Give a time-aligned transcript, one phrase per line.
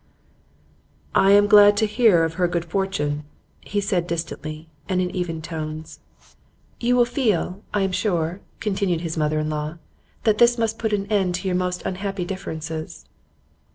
[1.13, 3.23] 'I am glad to hear of her good fortune,'
[3.59, 5.99] he said distantly and in even tones.
[6.79, 9.77] 'You will feel, I am sure,' continued his mother in law,
[10.23, 13.05] 'that this must put an end to your most unhappy differences.